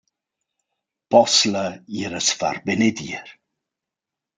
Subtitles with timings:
[1.11, 1.63] Poss’la
[2.03, 3.25] ir a’s far benedir!